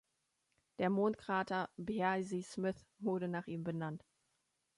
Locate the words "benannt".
3.63-4.03